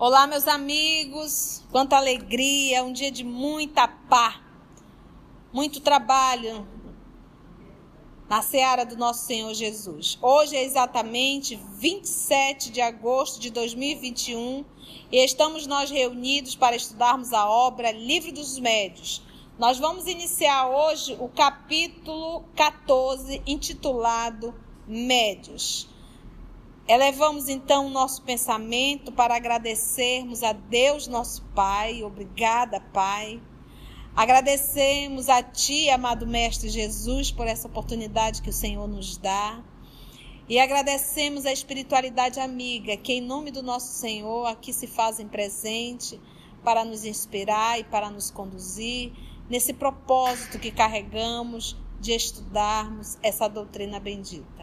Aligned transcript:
Olá, 0.00 0.26
meus 0.26 0.48
amigos. 0.48 1.62
Quanta 1.70 1.98
alegria, 1.98 2.82
um 2.82 2.90
dia 2.90 3.10
de 3.10 3.22
muita 3.22 3.86
paz, 3.86 4.40
muito 5.52 5.78
trabalho 5.78 6.66
na 8.26 8.40
seara 8.40 8.86
do 8.86 8.96
nosso 8.96 9.26
Senhor 9.26 9.52
Jesus. 9.52 10.16
Hoje 10.22 10.56
é 10.56 10.64
exatamente 10.64 11.60
27 11.74 12.70
de 12.70 12.80
agosto 12.80 13.38
de 13.38 13.50
2021 13.50 14.64
e 15.12 15.22
estamos 15.22 15.66
nós 15.66 15.90
reunidos 15.90 16.56
para 16.56 16.74
estudarmos 16.74 17.34
a 17.34 17.46
obra 17.46 17.92
Livro 17.92 18.32
dos 18.32 18.58
Médios. 18.58 19.20
Nós 19.58 19.78
vamos 19.78 20.06
iniciar 20.06 20.66
hoje 20.66 21.14
o 21.20 21.28
capítulo 21.28 22.42
14, 22.56 23.42
intitulado 23.46 24.54
Médios. 24.88 25.90
Elevamos 26.90 27.48
então 27.48 27.86
o 27.86 27.88
nosso 27.88 28.20
pensamento 28.22 29.12
para 29.12 29.36
agradecermos 29.36 30.42
a 30.42 30.52
Deus, 30.52 31.06
nosso 31.06 31.40
Pai. 31.54 32.02
Obrigada, 32.02 32.80
Pai. 32.80 33.40
Agradecemos 34.16 35.28
a 35.28 35.40
Ti, 35.40 35.88
amado 35.88 36.26
Mestre 36.26 36.68
Jesus, 36.68 37.30
por 37.30 37.46
essa 37.46 37.68
oportunidade 37.68 38.42
que 38.42 38.50
o 38.50 38.52
Senhor 38.52 38.88
nos 38.88 39.16
dá. 39.16 39.62
E 40.48 40.58
agradecemos 40.58 41.46
a 41.46 41.52
espiritualidade 41.52 42.40
amiga, 42.40 42.96
que 42.96 43.12
em 43.12 43.20
nome 43.20 43.52
do 43.52 43.62
nosso 43.62 43.92
Senhor 43.92 44.46
aqui 44.46 44.72
se 44.72 44.88
fazem 44.88 45.28
presente 45.28 46.20
para 46.64 46.84
nos 46.84 47.04
inspirar 47.04 47.78
e 47.78 47.84
para 47.84 48.10
nos 48.10 48.32
conduzir 48.32 49.12
nesse 49.48 49.72
propósito 49.72 50.58
que 50.58 50.72
carregamos 50.72 51.76
de 52.00 52.10
estudarmos 52.10 53.16
essa 53.22 53.46
doutrina 53.46 54.00
bendita. 54.00 54.59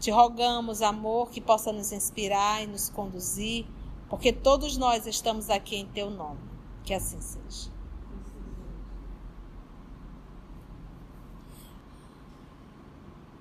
Te 0.00 0.10
rogamos, 0.10 0.80
amor, 0.80 1.30
que 1.30 1.42
possa 1.42 1.70
nos 1.72 1.92
inspirar 1.92 2.62
e 2.62 2.66
nos 2.66 2.88
conduzir, 2.88 3.66
porque 4.08 4.32
todos 4.32 4.78
nós 4.78 5.06
estamos 5.06 5.50
aqui 5.50 5.76
em 5.76 5.86
teu 5.86 6.08
nome. 6.08 6.40
Que 6.82 6.94
assim 6.94 7.20
seja. 7.20 7.70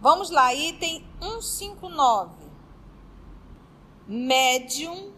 Vamos 0.01 0.29
lá, 0.29 0.53
item 0.53 1.03
159. 1.21 2.31
Médium 4.05 5.13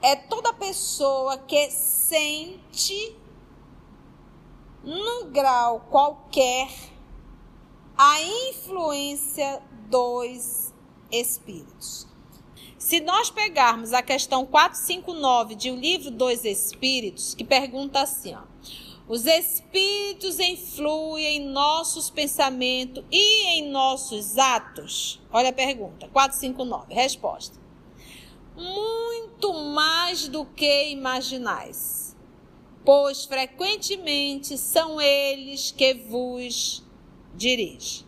é 0.00 0.16
toda 0.16 0.52
pessoa 0.52 1.38
que 1.38 1.70
sente, 1.70 3.16
num 4.82 5.30
grau 5.30 5.80
qualquer, 5.90 6.68
a 7.96 8.20
influência 8.50 9.62
dos 9.88 10.72
espíritos. 11.12 12.08
Se 12.76 13.00
nós 13.00 13.30
pegarmos 13.30 13.92
a 13.92 14.02
questão 14.02 14.44
459 14.44 15.54
de 15.54 15.70
O 15.70 15.76
Livro 15.76 16.10
dos 16.10 16.44
Espíritos, 16.44 17.34
que 17.34 17.44
pergunta 17.44 18.00
assim, 18.00 18.34
ó, 18.34 18.42
os 19.08 19.26
espíritos 19.26 20.40
influem 20.40 21.36
em 21.36 21.48
nossos 21.48 22.10
pensamentos 22.10 23.04
e 23.12 23.46
em 23.58 23.70
nossos 23.70 24.38
atos? 24.38 25.20
Olha 25.32 25.50
a 25.50 25.52
pergunta, 25.52 26.08
459, 26.08 26.92
resposta. 26.92 27.58
Muito 28.56 29.52
mais 29.52 30.26
do 30.26 30.44
que 30.44 30.90
imaginais, 30.90 32.16
pois 32.84 33.24
frequentemente 33.24 34.58
são 34.58 35.00
eles 35.00 35.70
que 35.70 35.94
vos 35.94 36.83
dirige. 37.36 38.04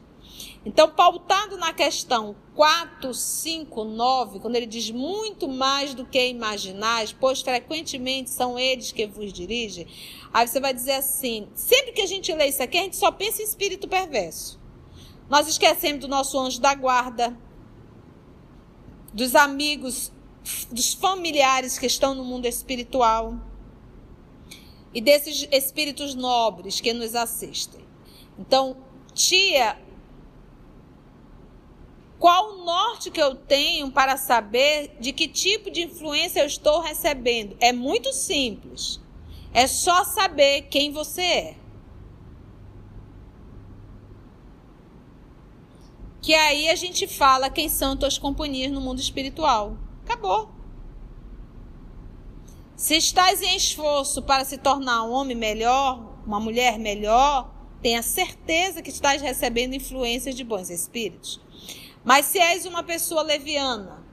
Então, 0.67 0.91
pautado 0.91 1.57
na 1.57 1.73
questão 1.73 2.35
4, 2.57 3.15
5, 3.15 3.85
9, 3.85 4.41
quando 4.41 4.57
ele 4.57 4.67
diz 4.67 4.91
muito 4.91 5.47
mais 5.47 5.95
do 5.95 6.05
que 6.05 6.29
imaginais, 6.29 7.13
pois 7.13 7.41
frequentemente 7.41 8.31
são 8.31 8.59
eles 8.59 8.91
que 8.91 9.07
vos 9.07 9.33
dirigem, 9.33 9.87
aí 10.33 10.49
você 10.49 10.59
vai 10.59 10.75
dizer 10.75 10.95
assim: 10.95 11.47
sempre 11.55 11.93
que 11.93 12.03
a 12.03 12.07
gente 12.07 12.33
lê 12.35 12.49
isso 12.49 12.63
aqui, 12.63 12.79
a 12.79 12.83
gente 12.83 12.97
só 12.97 13.13
pensa 13.13 13.43
em 13.43 13.45
espírito 13.45 13.87
perverso. 13.87 14.59
Nós 15.31 15.47
esquecemos 15.47 16.01
do 16.01 16.09
nosso 16.09 16.37
anjo 16.37 16.61
da 16.61 16.75
guarda, 16.75 17.39
dos 19.15 19.37
amigos, 19.37 20.11
dos 20.71 20.95
familiares 20.95 21.79
que 21.79 21.87
estão 21.87 22.13
no 22.13 22.25
mundo 22.25 22.47
espiritual 22.47 23.37
e 24.93 25.01
desses 25.01 25.47
espíritos 25.53 26.15
nobres 26.15 26.81
que 26.81 26.93
nos 26.93 27.15
assistem. 27.15 27.85
Então, 28.39 28.77
tia, 29.17 29.79
qual 32.19 32.53
o 32.53 32.65
norte 32.65 33.11
que 33.11 33.21
eu 33.21 33.35
tenho 33.35 33.91
para 33.91 34.17
saber 34.17 34.97
de 35.01 35.13
que 35.13 35.27
tipo 35.27 35.71
de 35.71 35.83
influência 35.83 36.41
eu 36.41 36.47
estou 36.47 36.81
recebendo? 36.81 37.57
É 37.59 37.73
muito 37.73 38.13
simples. 38.13 39.01
É 39.53 39.67
só 39.67 40.05
saber 40.05 40.63
quem 40.63 40.93
você 40.93 41.23
é. 41.23 41.57
Que 46.21 46.35
aí 46.35 46.69
a 46.69 46.75
gente 46.75 47.07
fala 47.07 47.49
quem 47.49 47.69
são 47.69 47.97
tuas 47.97 48.19
companhias 48.19 48.71
no 48.71 48.81
mundo 48.81 49.01
espiritual. 49.01 49.79
Acabou. 50.05 50.51
Se 52.75 52.97
estás 52.97 53.41
em 53.41 53.57
esforço 53.57 54.23
para 54.23 54.45
se 54.45 54.59
tornar 54.59 55.05
um 55.05 55.13
homem 55.13 55.37
melhor, 55.37 56.19
uma 56.27 56.41
mulher 56.41 56.79
melhor, 56.79 57.56
tenha 57.83 58.03
certeza 58.03 58.83
que 58.83 58.91
estás 58.91 59.21
recebendo 59.23 59.75
influências 59.75 60.35
de 60.35 60.45
bons 60.45 60.71
espíritos. 60.71 61.41
Mas 62.05 62.27
se 62.27 62.39
és 62.39 62.65
uma 62.67 62.83
pessoa 62.83 63.23
leviana, 63.23 64.05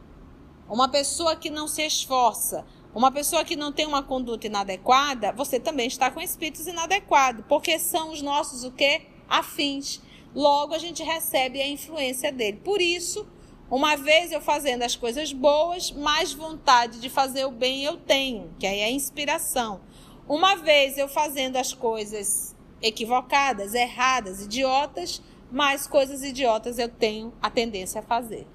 uma 0.70 0.90
pessoa 0.90 1.36
que 1.36 1.50
não 1.50 1.68
se 1.68 1.86
esforça, 1.86 2.66
uma 2.94 3.12
pessoa 3.12 3.44
que 3.44 3.56
não 3.56 3.72
tem 3.72 3.86
uma 3.86 4.04
conduta 4.04 4.48
inadequada, 4.48 5.32
você 5.32 5.60
também 5.60 5.88
está 5.88 6.12
com 6.12 6.22
espíritos 6.22 6.68
inadequados, 6.68 7.46
porque 7.48 7.78
são 7.80 8.12
os 8.12 8.22
nossos 8.22 8.64
o 8.64 8.72
quê? 8.72 9.08
Afins. 9.28 10.02
Logo 10.36 10.74
a 10.74 10.80
gente 10.80 11.04
recebe 11.04 11.62
a 11.62 11.68
influência 11.68 12.32
dele. 12.32 12.62
Por 12.64 12.82
isso, 12.82 13.28
uma 13.70 13.96
vez 13.96 14.32
eu 14.32 14.42
fazendo 14.42 14.84
as 14.84 14.96
coisas 14.96 15.34
boas, 15.34 15.92
mais 15.92 16.34
vontade 16.34 17.00
de 17.00 17.10
fazer 17.10 17.46
o 17.46 17.52
bem 17.52 17.84
eu 17.84 17.98
tenho, 17.98 18.54
que 18.60 18.68
aí 18.68 18.80
é 18.80 18.86
a 18.86 18.92
inspiração. 18.92 19.82
Uma 20.28 20.56
vez 20.56 20.98
eu 20.98 21.08
fazendo 21.08 21.58
as 21.58 21.74
coisas 21.74 22.53
equivocadas, 22.84 23.74
erradas, 23.74 24.44
idiotas, 24.44 25.22
mais 25.50 25.88
coisas 25.88 26.22
idiotas 26.22 26.78
eu 26.78 26.90
tenho 26.90 27.34
a 27.42 27.50
tendência 27.50 28.02
a 28.02 28.04
fazer. 28.04 28.46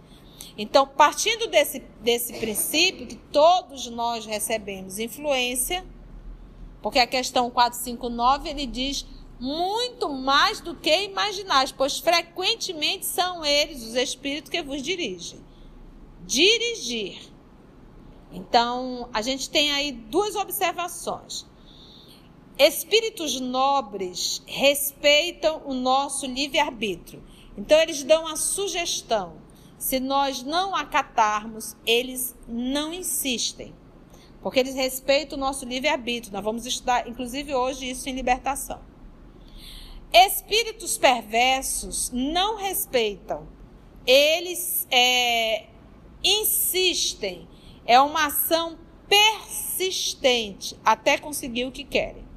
Então, 0.56 0.86
partindo 0.86 1.48
desse, 1.48 1.80
desse 2.00 2.34
princípio 2.34 3.06
que 3.06 3.16
todos 3.16 3.88
nós 3.88 4.26
recebemos 4.26 4.98
influência, 4.98 5.84
porque 6.82 6.98
a 6.98 7.06
questão 7.06 7.50
459 7.50 8.48
ele 8.48 8.66
diz 8.66 9.06
muito 9.40 10.08
mais 10.08 10.60
do 10.60 10.74
que 10.74 11.04
imaginais, 11.04 11.70
pois 11.70 11.98
frequentemente 11.98 13.06
são 13.06 13.44
eles 13.44 13.82
os 13.84 13.94
espíritos 13.94 14.50
que 14.50 14.62
vos 14.62 14.82
dirigem. 14.82 15.40
Dirigir. 16.26 17.20
Então, 18.32 19.08
a 19.12 19.22
gente 19.22 19.48
tem 19.48 19.70
aí 19.70 19.92
duas 19.92 20.34
observações. 20.34 21.46
Espíritos 22.58 23.40
nobres 23.40 24.42
respeitam 24.44 25.62
o 25.64 25.72
nosso 25.72 26.26
livre-arbítrio. 26.26 27.22
Então, 27.56 27.78
eles 27.78 28.02
dão 28.02 28.26
a 28.26 28.34
sugestão. 28.34 29.36
Se 29.78 30.00
nós 30.00 30.42
não 30.42 30.74
acatarmos, 30.74 31.76
eles 31.86 32.36
não 32.48 32.92
insistem. 32.92 33.72
Porque 34.42 34.58
eles 34.58 34.74
respeitam 34.74 35.38
o 35.38 35.40
nosso 35.40 35.64
livre-arbítrio. 35.64 36.32
Nós 36.32 36.42
vamos 36.42 36.66
estudar, 36.66 37.06
inclusive, 37.06 37.54
hoje, 37.54 37.88
isso 37.88 38.08
em 38.08 38.12
libertação. 38.12 38.80
Espíritos 40.12 40.98
perversos 40.98 42.10
não 42.12 42.56
respeitam. 42.56 43.46
Eles 44.04 44.84
é, 44.90 45.66
insistem. 46.24 47.48
É 47.86 48.00
uma 48.00 48.26
ação 48.26 48.76
persistente 49.08 50.76
até 50.84 51.18
conseguir 51.18 51.64
o 51.64 51.72
que 51.72 51.84
querem. 51.84 52.27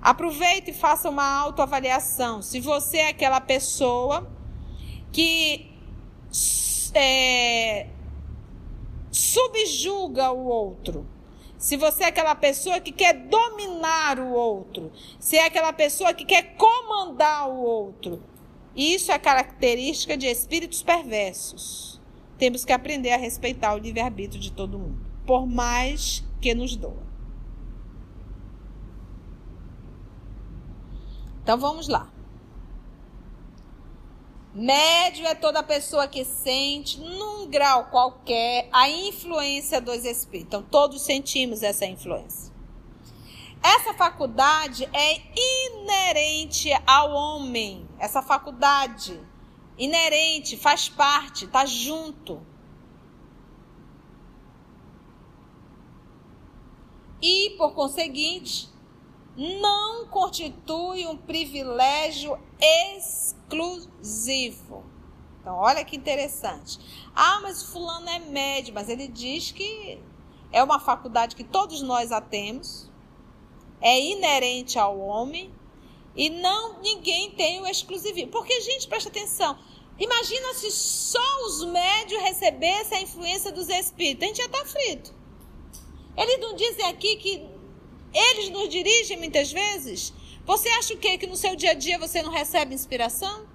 Aproveite 0.00 0.70
e 0.70 0.74
faça 0.74 1.10
uma 1.10 1.24
autoavaliação. 1.24 2.40
Se 2.40 2.60
você 2.60 2.98
é 2.98 3.08
aquela 3.08 3.40
pessoa 3.40 4.30
que 5.12 5.70
é, 6.94 7.88
subjuga 9.10 10.30
o 10.30 10.46
outro, 10.46 11.06
se 11.58 11.76
você 11.76 12.04
é 12.04 12.06
aquela 12.06 12.36
pessoa 12.36 12.78
que 12.78 12.92
quer 12.92 13.14
dominar 13.14 14.20
o 14.20 14.30
outro, 14.30 14.92
se 15.18 15.36
é 15.36 15.44
aquela 15.44 15.72
pessoa 15.72 16.14
que 16.14 16.24
quer 16.24 16.54
comandar 16.56 17.50
o 17.50 17.60
outro, 17.60 18.22
isso 18.76 19.10
é 19.10 19.18
característica 19.18 20.16
de 20.16 20.26
espíritos 20.26 20.84
perversos. 20.84 22.00
Temos 22.38 22.64
que 22.64 22.72
aprender 22.72 23.10
a 23.10 23.16
respeitar 23.16 23.74
o 23.74 23.78
livre-arbítrio 23.78 24.40
de 24.40 24.52
todo 24.52 24.78
mundo, 24.78 25.04
por 25.26 25.44
mais 25.44 26.22
que 26.40 26.54
nos 26.54 26.76
doa. 26.76 27.07
Então 31.48 31.56
vamos 31.56 31.88
lá. 31.88 32.06
Médio 34.52 35.26
é 35.26 35.34
toda 35.34 35.62
pessoa 35.62 36.06
que 36.06 36.22
sente, 36.22 37.00
num 37.00 37.48
grau 37.48 37.86
qualquer, 37.86 38.68
a 38.70 38.86
influência 38.90 39.80
dos 39.80 40.04
espíritos. 40.04 40.46
Então, 40.46 40.62
todos 40.62 41.00
sentimos 41.00 41.62
essa 41.62 41.86
influência. 41.86 42.52
Essa 43.62 43.94
faculdade 43.94 44.86
é 44.92 45.22
inerente 45.72 46.68
ao 46.86 47.12
homem. 47.12 47.88
Essa 47.98 48.20
faculdade, 48.20 49.18
inerente, 49.78 50.54
faz 50.54 50.90
parte, 50.90 51.46
está 51.46 51.64
junto. 51.64 52.42
E, 57.22 57.54
por 57.56 57.72
conseguinte, 57.72 58.68
não 59.38 60.06
constitui 60.08 61.06
um 61.06 61.16
privilégio 61.16 62.36
exclusivo. 62.96 64.84
Então, 65.40 65.54
olha 65.54 65.84
que 65.84 65.96
interessante. 65.96 66.80
Ah, 67.14 67.38
mas 67.40 67.62
fulano 67.62 68.08
é 68.08 68.18
médio, 68.18 68.74
mas 68.74 68.88
ele 68.88 69.06
diz 69.06 69.52
que 69.52 70.02
é 70.50 70.60
uma 70.62 70.80
faculdade 70.80 71.36
que 71.36 71.44
todos 71.44 71.80
nós 71.82 72.10
a 72.10 72.20
temos, 72.20 72.90
é 73.80 74.00
inerente 74.00 74.76
ao 74.76 74.98
homem 74.98 75.54
e 76.16 76.28
não 76.28 76.80
ninguém 76.80 77.30
tem 77.30 77.60
o 77.60 77.66
exclusivismo. 77.66 78.32
Porque, 78.32 78.60
gente, 78.60 78.88
presta 78.88 79.08
atenção. 79.08 79.56
Imagina 80.00 80.52
se 80.54 80.72
só 80.72 81.46
os 81.46 81.64
médios 81.64 82.20
recebessem 82.22 82.98
a 82.98 83.02
influência 83.02 83.52
dos 83.52 83.68
espíritos. 83.68 84.24
A 84.24 84.26
gente 84.26 84.38
já 84.38 84.46
está 84.46 84.64
frito. 84.64 85.14
Eles 86.16 86.40
não 86.40 86.56
dizem 86.56 86.86
aqui 86.86 87.16
que 87.16 87.57
eles 88.12 88.50
nos 88.50 88.68
dirigem 88.68 89.18
muitas 89.18 89.52
vezes. 89.52 90.12
Você 90.44 90.68
acha 90.70 90.94
o 90.94 90.98
quê? 90.98 91.18
Que 91.18 91.26
no 91.26 91.36
seu 91.36 91.54
dia 91.54 91.72
a 91.72 91.74
dia 91.74 91.98
você 91.98 92.22
não 92.22 92.30
recebe 92.30 92.74
inspiração? 92.74 93.46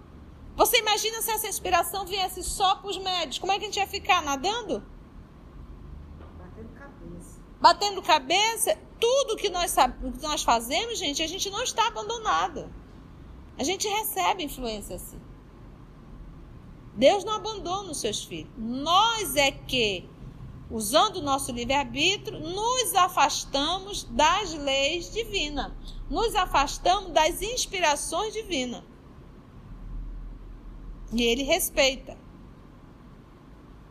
Você 0.56 0.78
imagina 0.78 1.22
se 1.22 1.32
essa 1.32 1.48
inspiração 1.48 2.06
viesse 2.06 2.44
só 2.44 2.76
para 2.76 2.90
os 2.90 2.98
médios? 2.98 3.40
Como 3.40 3.52
é 3.52 3.58
que 3.58 3.64
a 3.64 3.68
gente 3.68 3.78
ia 3.78 3.88
ficar? 3.88 4.22
Nadando? 4.22 4.84
Batendo 6.38 6.70
cabeça. 6.74 7.42
Batendo 7.60 8.02
cabeça? 8.02 8.78
Tudo 9.00 9.36
que 9.36 9.50
nós, 9.50 9.74
que 9.74 10.22
nós 10.22 10.44
fazemos, 10.44 11.00
gente, 11.00 11.24
a 11.24 11.28
gente 11.28 11.50
não 11.50 11.64
está 11.64 11.88
abandonado. 11.88 12.72
A 13.58 13.64
gente 13.64 13.88
recebe 13.88 14.44
influência 14.44 14.96
assim. 14.96 15.20
Deus 16.96 17.24
não 17.24 17.34
abandona 17.34 17.92
os 17.92 18.00
seus 18.00 18.24
filhos. 18.24 18.52
Nós 18.56 19.36
é 19.36 19.52
que 19.52 20.08
usando 20.70 21.18
o 21.18 21.22
nosso 21.22 21.52
livre-arbítrio, 21.52 22.40
nos 22.40 22.96
afastamos 22.96 24.04
das 24.04 24.54
leis 24.54 25.12
divinas, 25.12 25.72
nos 26.10 26.36
afastamos 26.36 27.12
das 27.12 27.42
inspirações 27.42 28.34
divinas. 28.34 28.84
E 31.12 31.22
ele 31.22 31.44
respeita. 31.44 32.18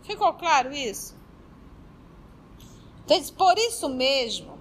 Ficou 0.02 0.32
claro 0.34 0.72
isso? 0.72 1.16
Então, 3.04 3.22
por 3.36 3.56
isso 3.58 3.88
mesmo, 3.88 4.58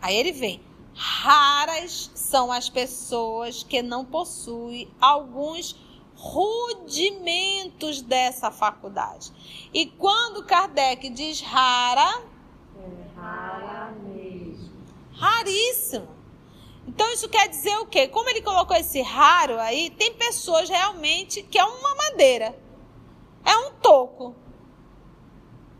aí 0.00 0.14
ele 0.16 0.32
vem. 0.32 0.62
Raras 0.94 2.10
são 2.14 2.52
as 2.52 2.68
pessoas 2.68 3.62
que 3.62 3.82
não 3.82 4.04
possuem 4.04 4.90
alguns 5.00 5.74
rudimentos 6.22 8.00
dessa 8.00 8.48
faculdade. 8.52 9.32
E 9.74 9.86
quando 9.86 10.44
Kardec 10.44 11.10
diz 11.10 11.40
rara, 11.40 12.22
é 12.78 13.20
rara 13.20 13.90
mesmo. 14.04 14.70
Raríssimo. 15.12 16.08
Então 16.86 17.12
isso 17.12 17.28
quer 17.28 17.48
dizer 17.48 17.76
o 17.78 17.86
quê? 17.86 18.06
Como 18.06 18.28
ele 18.30 18.40
colocou 18.40 18.76
esse 18.76 19.02
raro 19.02 19.58
aí, 19.58 19.90
tem 19.90 20.14
pessoas 20.14 20.68
realmente 20.68 21.42
que 21.42 21.58
é 21.58 21.64
uma 21.64 21.94
madeira. 21.96 22.56
É 23.44 23.56
um 23.56 23.72
toco. 23.74 24.36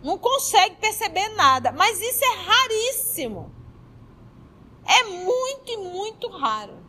Não 0.02 0.18
consegue 0.18 0.74
perceber 0.76 1.28
nada, 1.36 1.70
mas 1.70 2.00
isso 2.00 2.24
é 2.24 2.34
raríssimo. 2.34 3.54
É 4.84 5.04
muito 5.04 5.70
e 5.70 5.76
muito 5.76 6.28
raro. 6.28 6.81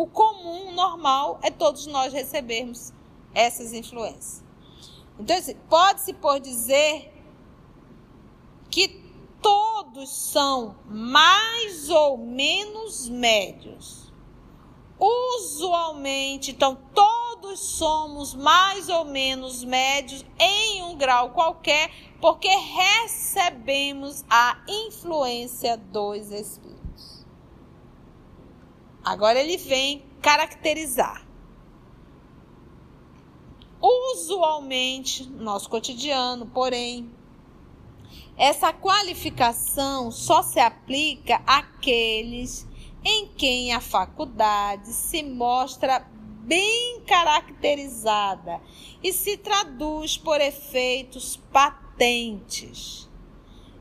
O 0.00 0.06
comum, 0.06 0.72
normal, 0.72 1.38
é 1.42 1.50
todos 1.50 1.86
nós 1.86 2.10
recebermos 2.10 2.90
essas 3.34 3.74
influências. 3.74 4.42
Então, 5.18 5.36
assim, 5.36 5.54
pode-se 5.68 6.14
por 6.14 6.40
dizer 6.40 7.12
que 8.70 8.88
todos 9.42 10.08
são 10.08 10.74
mais 10.86 11.90
ou 11.90 12.16
menos 12.16 13.10
médios. 13.10 14.10
Usualmente, 14.98 16.52
então, 16.52 16.78
todos 16.94 17.60
somos 17.60 18.34
mais 18.34 18.88
ou 18.88 19.04
menos 19.04 19.62
médios 19.62 20.24
em 20.38 20.82
um 20.82 20.96
grau 20.96 21.28
qualquer, 21.32 21.90
porque 22.22 22.48
recebemos 22.48 24.24
a 24.30 24.56
influência 24.66 25.76
dos 25.76 26.30
Espíritos. 26.30 26.69
Agora 29.04 29.40
ele 29.40 29.56
vem 29.56 30.04
caracterizar. 30.20 31.26
Usualmente, 33.80 35.24
no 35.24 35.42
nosso 35.42 35.70
cotidiano, 35.70 36.46
porém, 36.46 37.10
essa 38.36 38.72
qualificação 38.72 40.10
só 40.10 40.42
se 40.42 40.60
aplica 40.60 41.42
àqueles 41.46 42.66
em 43.02 43.28
quem 43.28 43.72
a 43.72 43.80
faculdade 43.80 44.92
se 44.92 45.22
mostra 45.22 46.06
bem 46.42 47.00
caracterizada 47.06 48.60
e 49.02 49.12
se 49.12 49.36
traduz 49.38 50.18
por 50.18 50.40
efeitos 50.40 51.36
patentes 51.50 53.08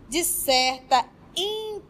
de 0.07 0.23
certa 0.23 1.05
intensidade 1.35 1.89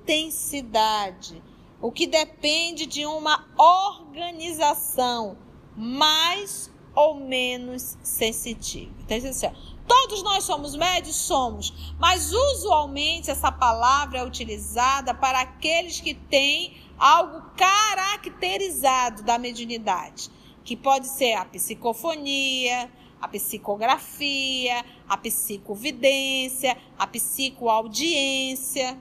o 1.81 1.91
que 1.91 2.07
depende 2.07 2.85
de 2.85 3.05
uma 3.05 3.45
organização 3.57 5.37
mais 5.75 6.71
ou 6.95 7.15
menos 7.15 7.97
sensitiva. 8.04 8.92
Então, 8.99 9.18
assim, 9.18 9.47
todos 9.87 10.21
nós 10.23 10.44
somos 10.44 10.75
médios? 10.75 11.15
Somos, 11.15 11.94
mas 11.97 12.33
usualmente 12.33 13.31
essa 13.31 13.51
palavra 13.51 14.19
é 14.19 14.25
utilizada 14.25 15.13
para 15.13 15.39
aqueles 15.39 16.01
que 16.01 16.13
têm 16.13 16.75
algo 16.97 17.42
caracterizado 17.56 19.23
da 19.23 19.37
mediunidade, 19.37 20.30
que 20.65 20.75
pode 20.75 21.07
ser 21.07 21.33
a 21.33 21.45
psicofonia, 21.45 22.92
a 23.21 23.27
psicografia, 23.27 24.85
a 25.07 25.18
psicovidência, 25.18 26.77
a 26.97 27.07
psicoaudiência. 27.07 28.97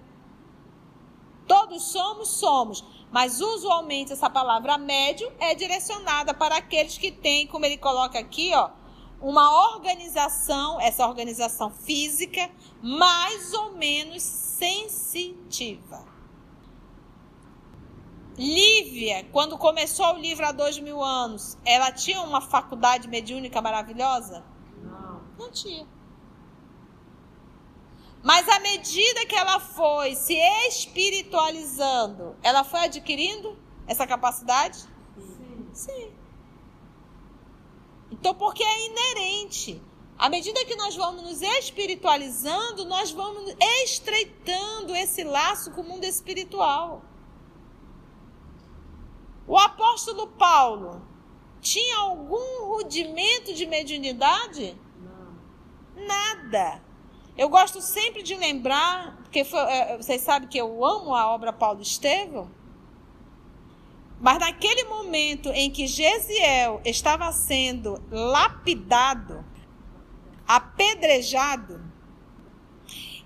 Todos 1.49 1.83
somos, 1.85 2.29
somos. 2.29 2.85
Mas 3.11 3.41
usualmente 3.41 4.13
essa 4.13 4.29
palavra 4.29 4.77
médio 4.77 5.33
é 5.41 5.55
direcionada 5.55 6.35
para 6.35 6.59
aqueles 6.59 6.99
que 6.99 7.11
têm, 7.11 7.47
como 7.47 7.65
ele 7.65 7.79
coloca 7.79 8.19
aqui, 8.19 8.55
ó, 8.55 8.71
uma 9.21 9.73
organização, 9.73 10.79
essa 10.81 11.07
organização 11.07 11.71
física, 11.71 12.51
mais 12.83 13.53
ou 13.55 13.73
menos 13.73 14.23
sensitiva. 14.23 16.07
Lívia, 18.37 19.25
quando 19.33 19.59
começou 19.59 20.15
o 20.15 20.19
livro 20.19 20.47
há 20.47 20.53
dois 20.53 20.79
mil 20.79 21.03
anos, 21.03 21.59
ela 21.65 21.91
tinha 21.91 22.21
uma 22.23 22.41
faculdade 22.41 23.09
mediúnica 23.09 23.61
maravilhosa? 23.61 24.45
Não. 24.81 25.23
Não 25.37 25.51
tinha. 25.51 25.85
Mas 28.23 28.49
à 28.49 28.59
medida 28.61 29.25
que 29.27 29.35
ela 29.35 29.61
foi 29.61 30.15
se 30.15 30.35
espiritualizando, 30.69 32.37
ela 32.43 32.65
foi 32.65 32.81
adquirindo 32.81 33.57
essa 33.87 34.07
capacidade? 34.07 34.79
Sim. 35.17 35.71
Sim. 35.73 36.13
Então, 38.11 38.35
porque 38.35 38.63
é 38.65 38.87
inerente. 38.87 39.81
À 40.19 40.29
medida 40.29 40.65
que 40.65 40.75
nós 40.75 40.97
vamos 40.97 41.23
nos 41.23 41.43
espiritualizando, 41.43 42.85
nós 42.85 43.13
vamos 43.13 43.55
estreitando 43.85 44.95
esse 44.97 45.23
laço 45.23 45.71
com 45.71 45.83
o 45.83 45.85
mundo 45.85 46.05
espiritual. 46.05 47.03
O 49.47 49.57
apóstolo 49.57 50.27
Paulo 50.27 51.01
tinha 51.61 51.99
algum 51.99 52.67
rudimento 52.67 53.55
de 53.55 53.65
mediunidade? 53.65 54.77
Não. 54.99 56.07
Nada. 56.07 56.83
Eu 57.39 57.49
gosto 57.49 57.81
sempre 57.81 58.21
de 58.21 58.35
lembrar, 58.35 59.17
porque 59.19 59.45
foi, 59.45 59.61
é, 59.61 59.97
vocês 59.97 60.21
sabem 60.23 60.49
que 60.49 60.59
eu 60.59 60.85
amo 60.85 61.15
a 61.15 61.33
obra 61.33 61.53
Paulo 61.53 61.81
Estevão, 61.81 62.51
mas 64.21 64.41
naquele 64.41 64.83
momento 64.85 65.49
em 65.51 65.71
que 65.71 65.87
Gesiel 65.87 66.81
estava 66.85 67.31
sendo 67.31 68.03
lapidado, 68.11 69.45
apedrejado, 70.49 71.81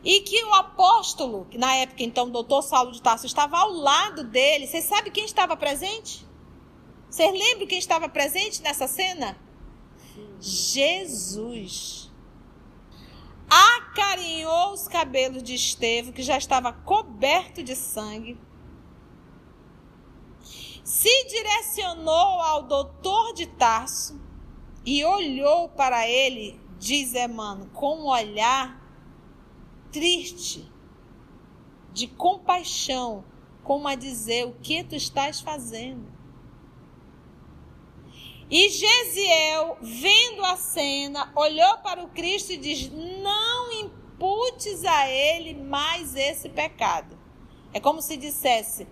e 0.04 0.21
que 0.21 0.45
o 0.45 0.52
apóstolo, 0.52 1.47
na 1.54 1.75
época 1.76 2.02
então 2.02 2.26
o 2.26 2.31
doutor 2.31 2.61
Saulo 2.61 2.92
de 2.92 3.00
Tarso, 3.00 3.25
estava 3.25 3.57
ao 3.57 3.71
lado 3.71 4.25
dele, 4.25 4.66
vocês 4.66 4.85
sabem 4.85 5.11
quem 5.11 5.25
estava 5.25 5.57
presente? 5.57 6.26
Vocês 7.09 7.33
lembram 7.33 7.66
quem 7.66 7.78
estava 7.78 8.11
presente 8.11 8.61
nessa 8.61 8.87
cena? 8.87 9.38
Jesus. 10.38 12.02
Acarinhou 13.49 14.73
os 14.73 14.89
cabelos 14.89 15.43
de 15.43 15.55
Estevão, 15.55 16.13
que 16.13 16.23
já 16.23 16.39
estava 16.39 16.73
coberto 16.73 17.63
de 17.63 17.77
sangue. 17.77 18.39
Se 20.85 21.27
direcionou 21.29 22.41
ao 22.41 22.63
doutor 22.65 23.35
de 23.35 23.47
Tarso 23.47 24.21
e 24.85 25.05
olhou 25.05 25.69
para 25.69 26.09
ele, 26.09 26.61
diz 26.79 27.15
Emmanuel, 27.15 27.69
com 27.73 28.01
um 28.01 28.07
olhar 28.07 28.81
triste, 29.91 30.71
de 31.93 32.07
compaixão, 32.07 33.25
como 33.63 33.87
a 33.87 33.95
dizer: 33.95 34.47
O 34.47 34.55
que 34.55 34.83
tu 34.83 34.95
estás 34.95 35.41
fazendo? 35.41 36.22
E 38.53 38.69
Gesiel, 38.69 39.79
vendo 39.81 40.45
a 40.45 40.59
cena, 40.59 41.33
olhou 41.35 41.79
para 41.79 42.05
o 42.05 42.09
Cristo 42.11 42.53
e 42.53 42.59
diz: 42.59 42.87
Não 42.91 43.73
imputes 43.73 44.85
a 44.85 45.09
ele 45.09 45.55
mais 45.55 46.15
esse 46.15 46.51
pecado. 46.51 47.19
É 47.73 47.81
como 47.81 48.03
se 48.03 48.15
dissesse: 48.15 48.87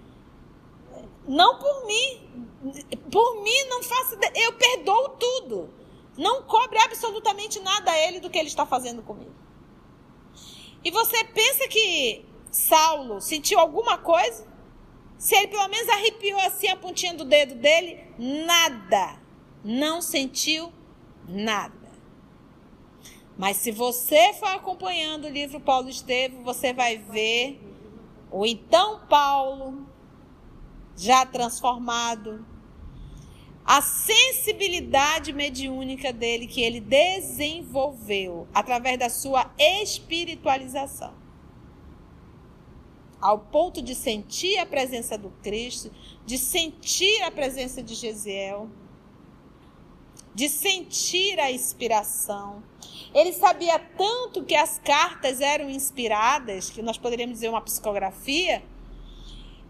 Não 1.29 1.59
por 1.59 1.85
mim, 1.85 2.50
por 3.12 3.43
mim 3.43 3.64
não 3.69 3.83
faça, 3.83 4.19
eu 4.35 4.55
perdoo 4.55 5.11
tudo. 5.11 5.75
Não 6.17 6.43
cobre 6.45 6.79
absolutamente 6.79 7.61
nada 7.61 7.90
a 7.90 7.99
ele 7.99 8.19
do 8.19 8.31
que 8.31 8.38
ele 8.38 8.49
está 8.49 8.64
fazendo 8.64 9.02
comigo. 9.02 9.35
E 10.83 10.90
você 10.90 11.23
pensa 11.23 11.69
que 11.69 12.25
Saulo 12.50 13.21
sentiu 13.21 13.59
alguma 13.59 13.99
coisa? 13.99 14.49
Se 15.19 15.37
ele 15.37 15.49
pelo 15.49 15.69
menos 15.69 15.87
arrepiou 15.90 16.40
assim 16.40 16.69
a 16.69 16.76
pontinha 16.76 17.12
do 17.12 17.26
dedo 17.26 17.57
dele, 17.57 18.07
nada 18.19 19.19
não 19.64 20.00
sentiu 20.00 20.73
nada. 21.29 21.90
Mas 23.37 23.57
se 23.57 23.71
você 23.71 24.35
for 24.35 24.49
acompanhando 24.49 25.25
o 25.25 25.31
livro 25.31 25.61
Paulo 25.61 25.88
Estevam, 25.88 26.43
você 26.43 26.73
vai 26.73 26.99
ver 26.99 27.61
o 28.31 28.45
então 28.45 29.00
Paulo 29.09 29.87
já 30.97 31.25
transformado, 31.25 32.45
a 33.64 33.81
sensibilidade 33.81 35.33
mediúnica 35.33 36.12
dele 36.12 36.47
que 36.47 36.61
ele 36.61 36.81
desenvolveu 36.81 38.47
através 38.52 38.99
da 38.99 39.09
sua 39.09 39.50
espiritualização. 39.59 41.14
Ao 43.21 43.38
ponto 43.38 43.81
de 43.81 43.95
sentir 43.95 44.59
a 44.59 44.67
presença 44.67 45.17
do 45.17 45.31
Cristo, 45.43 45.90
de 46.26 46.37
sentir 46.37 47.23
a 47.23 47.31
presença 47.31 47.83
de 47.83 47.95
Gesiel, 47.95 48.69
de 50.34 50.49
sentir 50.49 51.38
a 51.40 51.50
inspiração. 51.50 52.62
Ele 53.14 53.32
sabia 53.32 53.78
tanto 53.78 54.44
que 54.44 54.54
as 54.54 54.78
cartas 54.78 55.40
eram 55.40 55.68
inspiradas, 55.68 56.70
que 56.70 56.82
nós 56.82 56.96
poderíamos 56.96 57.37
dizer 57.37 57.49
uma 57.49 57.60
psicografia, 57.60 58.62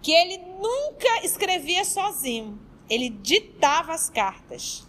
que 0.03 0.13
ele 0.13 0.39
nunca 0.39 1.25
escrevia 1.25 1.85
sozinho. 1.85 2.59
Ele 2.89 3.09
ditava 3.09 3.93
as 3.93 4.11
cartas. 4.11 4.87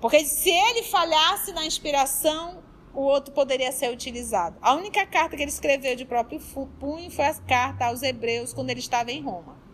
Porque 0.00 0.24
se 0.24 0.50
ele 0.50 0.82
falhasse 0.84 1.52
na 1.52 1.66
inspiração, 1.66 2.62
o 2.94 3.02
outro 3.02 3.34
poderia 3.34 3.72
ser 3.72 3.92
utilizado. 3.92 4.56
A 4.62 4.74
única 4.74 5.04
carta 5.06 5.36
que 5.36 5.42
ele 5.42 5.50
escreveu 5.50 5.94
de 5.96 6.04
próprio 6.04 6.40
punho 6.80 7.10
foi 7.10 7.24
a 7.26 7.34
carta 7.34 7.86
aos 7.86 8.02
Hebreus 8.02 8.52
quando 8.52 8.70
ele 8.70 8.80
estava 8.80 9.10
em 9.10 9.22
Roma. 9.22 9.65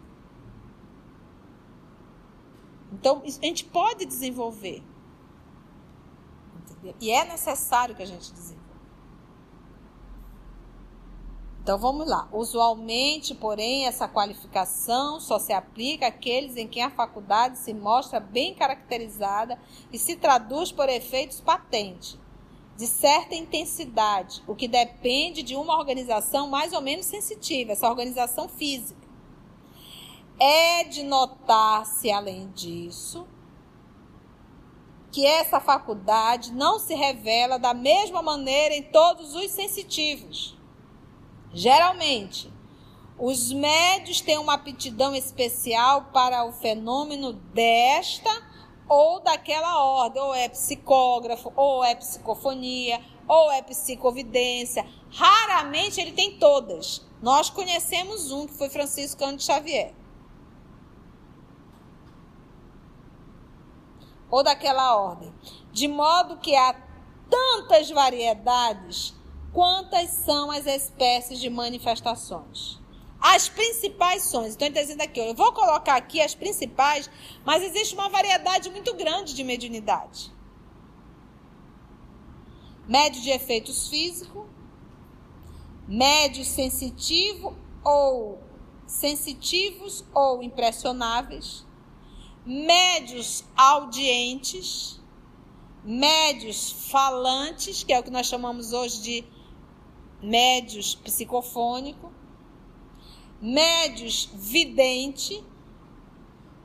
Então, 2.92 3.22
a 3.25 3.46
gente 3.46 3.64
pode 3.64 4.04
desenvolver. 4.04 4.82
E 7.00 7.11
é 7.11 7.25
necessário 7.25 7.94
que 7.94 8.02
a 8.02 8.06
gente 8.06 8.32
desenvolva. 8.32 8.62
Então 11.62 11.78
vamos 11.78 12.08
lá. 12.08 12.28
Usualmente, 12.32 13.37
porém, 13.37 13.87
essa 13.87 14.08
qualificação 14.08 15.20
só 15.20 15.38
se 15.38 15.52
aplica 15.52 16.08
àqueles 16.08 16.56
em 16.56 16.66
quem 16.66 16.82
a 16.82 16.90
faculdade 16.90 17.56
se 17.56 17.72
mostra 17.72 18.18
bem 18.18 18.52
caracterizada 18.52 19.56
e 19.92 19.96
se 19.96 20.16
traduz 20.16 20.72
por 20.72 20.88
efeitos 20.88 21.40
patentes, 21.40 22.18
de 22.76 22.88
certa 22.88 23.37
intensidade, 23.37 24.42
o 24.49 24.56
que 24.56 24.66
depende 24.66 25.44
de 25.44 25.54
uma 25.54 25.78
organização 25.78 26.49
mais 26.49 26.72
ou 26.72 26.80
menos 26.80 27.06
sensitiva, 27.06 27.72
essa 27.72 27.88
organização 27.88 28.49
física. 28.49 29.01
É 30.38 30.84
de 30.84 31.02
notar-se, 31.02 32.10
além 32.10 32.50
disso, 32.50 33.26
que 35.10 35.26
essa 35.26 35.60
faculdade 35.60 36.52
não 36.52 36.78
se 36.78 36.94
revela 36.94 37.58
da 37.58 37.74
mesma 37.74 38.22
maneira 38.22 38.74
em 38.74 38.82
todos 38.82 39.34
os 39.34 39.50
sensitivos. 39.50 40.56
Geralmente, 41.52 42.52
os 43.18 43.52
médios 43.52 44.20
têm 44.20 44.38
uma 44.38 44.54
aptidão 44.54 45.14
especial 45.14 46.06
para 46.12 46.44
o 46.44 46.52
fenômeno 46.52 47.34
desta 47.34 48.30
ou 48.88 49.20
daquela 49.20 49.82
ordem, 49.82 50.20
ou 50.20 50.34
é 50.34 50.48
psicógrafo, 50.48 51.52
ou 51.56 51.84
é 51.84 51.94
psicofonia, 51.94 53.00
ou 53.26 53.50
é 53.50 53.62
psicovidência. 53.62 54.84
Raramente 55.10 56.00
ele 56.00 56.12
tem 56.12 56.38
todas. 56.38 57.06
Nós 57.22 57.48
conhecemos 57.48 58.30
um 58.32 58.46
que 58.46 58.54
foi 58.54 58.68
Francisco 58.68 59.20
Cândido 59.20 59.42
Xavier. 59.42 59.94
Ou 64.32 64.42
daquela 64.42 64.96
ordem, 64.96 65.30
de 65.70 65.86
modo 65.86 66.38
que 66.38 66.56
há 66.56 66.74
tantas 67.28 67.90
variedades 67.90 69.14
quantas 69.52 70.08
são 70.08 70.50
as 70.50 70.64
espécies 70.64 71.38
de 71.38 71.50
manifestações. 71.50 72.80
As 73.20 73.50
principais 73.50 74.22
são, 74.22 74.46
então 74.46 74.66
está 74.66 74.80
dizendo 74.80 75.02
aqui, 75.02 75.20
eu 75.20 75.34
vou 75.34 75.52
colocar 75.52 75.96
aqui 75.96 76.18
as 76.18 76.34
principais, 76.34 77.10
mas 77.44 77.62
existe 77.62 77.94
uma 77.94 78.08
variedade 78.08 78.70
muito 78.70 78.94
grande 78.94 79.34
de 79.34 79.44
mediunidade. 79.44 80.32
Médio 82.88 83.20
de 83.20 83.30
efeitos 83.30 83.88
físicos, 83.88 84.46
médio 85.86 86.42
sensitivo 86.42 87.54
ou 87.84 88.40
sensitivos 88.86 90.04
ou 90.14 90.42
impressionáveis, 90.42 91.66
médios 92.44 93.44
audientes, 93.56 95.00
médios 95.84 96.72
falantes, 96.90 97.82
que 97.84 97.92
é 97.92 98.00
o 98.00 98.02
que 98.02 98.11
nós 98.11 98.26
chamamos 98.26 98.72
hoje 98.72 99.00
de 99.02 99.25
médios 100.20 100.94
psicofônico, 100.94 102.12
médios 103.40 104.28
vidente, 104.34 105.42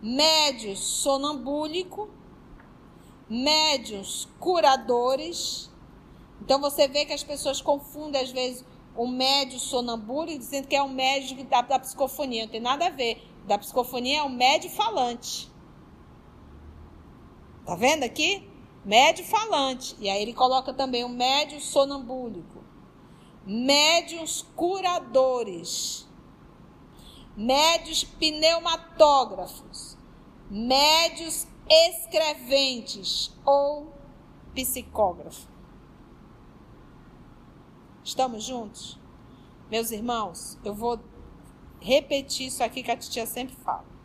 médios 0.01 0.79
sonambúlico, 0.79 2.10
médios 3.29 4.27
curadores. 4.39 5.72
Então 6.41 6.60
você 6.60 6.88
vê 6.88 7.05
que 7.05 7.13
as 7.13 7.24
pessoas 7.24 7.62
confundem 7.62 8.22
às 8.22 8.31
vezes 8.31 8.65
o 8.96 9.07
médio 9.07 9.60
sonambúlico 9.60 10.39
dizendo 10.39 10.67
que 10.67 10.75
é 10.75 10.81
um 10.81 10.89
médio 10.89 11.43
da, 11.46 11.62
da 11.62 11.79
psicofonia. 11.79 12.46
Não 12.46 12.51
tem 12.51 12.62
nada 12.62 12.88
a 12.88 12.89
ver. 12.89 13.22
Da 13.46 13.57
psicofonia 13.57 14.19
é 14.19 14.24
um 14.24 14.29
médio 14.29 14.69
falante. 14.69 15.51
Tá 17.67 17.75
vendo 17.75 18.03
aqui? 18.03 18.50
Médio 18.86 19.25
falante. 19.25 19.93
E 20.00 20.09
aí 20.09 20.21
ele 20.21 20.33
coloca 20.33 20.74
também 20.74 21.03
o 21.03 21.09
médio 21.09 21.59
sonambúlico. 21.59 22.63
Médios 23.45 24.45
curadores. 24.55 26.07
Médios 27.36 28.05
pneumatógrafos. 28.05 29.97
Médios 30.50 31.45
escreventes 31.69 33.36
ou 33.45 33.93
psicógrafo. 34.55 35.50
Estamos 38.01 38.45
juntos? 38.45 38.97
Meus 39.69 39.91
irmãos, 39.91 40.57
eu 40.63 40.74
vou 40.74 40.97
repetir 41.81 42.47
isso 42.47 42.63
aqui 42.63 42.81
que 42.81 42.91
a 42.91 42.95
titia 42.95 43.25
sempre 43.25 43.57
fala 43.57 43.97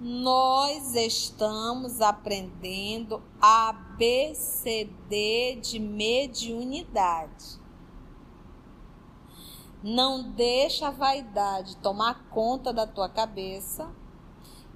nós 0.00 0.94
estamos 0.94 2.00
aprendendo 2.00 3.20
a 3.40 3.70
ABCD 3.70 5.58
de 5.60 5.80
mediunidade. 5.80 7.58
Não 9.82 10.30
deixa 10.30 10.88
a 10.88 10.92
vaidade 10.92 11.76
tomar 11.78 12.28
conta 12.30 12.72
da 12.72 12.86
tua 12.86 13.08
cabeça, 13.08 13.90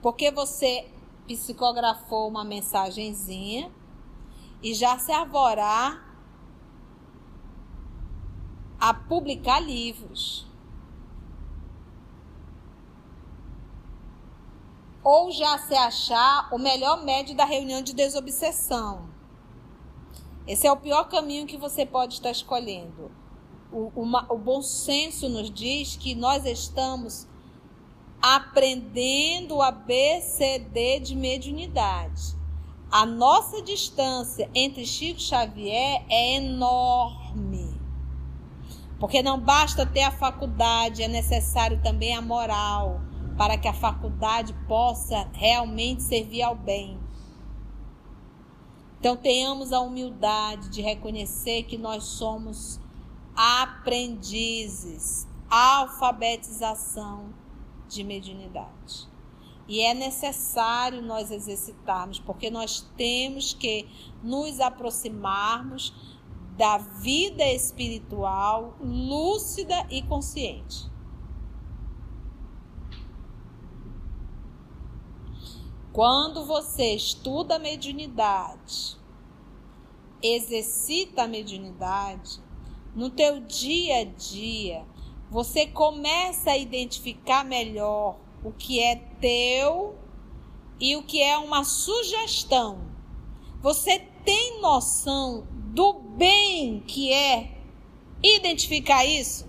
porque 0.00 0.32
você 0.32 0.90
psicografou 1.26 2.28
uma 2.28 2.44
mensagenzinha 2.44 3.70
e 4.60 4.74
já 4.74 4.98
se 4.98 5.12
arvorar 5.12 6.04
a 8.78 8.92
publicar 8.92 9.60
livros. 9.60 10.51
Ou 15.04 15.30
já 15.32 15.58
se 15.58 15.74
achar 15.74 16.48
o 16.52 16.58
melhor 16.58 17.04
médio 17.04 17.34
da 17.34 17.44
reunião 17.44 17.82
de 17.82 17.92
desobsessão. 17.92 19.08
Esse 20.46 20.66
é 20.66 20.72
o 20.72 20.76
pior 20.76 21.04
caminho 21.04 21.46
que 21.46 21.56
você 21.56 21.84
pode 21.84 22.14
estar 22.14 22.30
escolhendo. 22.30 23.10
O, 23.72 23.90
uma, 23.96 24.26
o 24.32 24.38
bom 24.38 24.60
senso 24.62 25.28
nos 25.28 25.50
diz 25.50 25.96
que 25.96 26.14
nós 26.14 26.44
estamos 26.44 27.26
aprendendo 28.20 29.56
o 29.56 29.62
ABCD 29.62 31.00
de 31.00 31.16
mediunidade. 31.16 32.36
A 32.90 33.06
nossa 33.06 33.62
distância 33.62 34.50
entre 34.54 34.84
Chico 34.84 35.20
Xavier 35.20 36.04
é 36.08 36.36
enorme. 36.36 37.80
Porque 39.00 39.22
não 39.22 39.40
basta 39.40 39.84
ter 39.86 40.02
a 40.02 40.12
faculdade, 40.12 41.02
é 41.02 41.08
necessário 41.08 41.80
também 41.82 42.14
a 42.14 42.22
moral 42.22 43.00
para 43.42 43.58
que 43.58 43.66
a 43.66 43.72
faculdade 43.72 44.54
possa 44.68 45.28
realmente 45.32 46.04
servir 46.04 46.42
ao 46.42 46.54
bem. 46.54 46.96
Então 49.00 49.16
tenhamos 49.16 49.72
a 49.72 49.80
humildade 49.80 50.68
de 50.68 50.80
reconhecer 50.80 51.64
que 51.64 51.76
nós 51.76 52.04
somos 52.04 52.78
aprendizes, 53.34 55.26
alfabetização 55.50 57.34
de 57.88 58.04
mediunidade. 58.04 59.08
E 59.66 59.80
é 59.80 59.92
necessário 59.92 61.02
nós 61.02 61.32
exercitarmos, 61.32 62.20
porque 62.20 62.48
nós 62.48 62.88
temos 62.96 63.52
que 63.52 63.88
nos 64.22 64.60
aproximarmos 64.60 65.92
da 66.56 66.78
vida 66.78 67.44
espiritual 67.44 68.76
lúcida 68.80 69.84
e 69.90 70.00
consciente. 70.02 70.91
Quando 75.92 76.46
você 76.46 76.94
estuda 76.94 77.56
a 77.56 77.58
mediunidade, 77.58 78.96
exercita 80.22 81.24
a 81.24 81.28
mediunidade, 81.28 82.40
no 82.96 83.10
teu 83.10 83.40
dia 83.40 83.98
a 84.00 84.04
dia, 84.04 84.86
você 85.30 85.66
começa 85.66 86.52
a 86.52 86.56
identificar 86.56 87.44
melhor 87.44 88.16
o 88.42 88.50
que 88.52 88.80
é 88.80 88.96
teu 89.20 89.94
e 90.80 90.96
o 90.96 91.02
que 91.02 91.20
é 91.20 91.36
uma 91.36 91.62
sugestão. 91.62 92.90
Você 93.60 93.98
tem 94.24 94.62
noção 94.62 95.46
do 95.52 95.92
bem 95.92 96.80
que 96.80 97.12
é 97.12 97.58
identificar 98.22 99.04
isso? 99.04 99.46